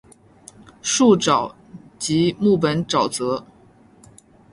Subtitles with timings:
[0.81, 1.53] 树沼
[1.99, 3.45] 即木本沼泽。